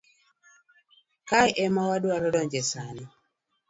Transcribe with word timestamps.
Kae 1.29 1.49
ema 1.63 1.81
wadwaro 1.89 2.27
donje 2.35 2.61
sani. 2.71 3.05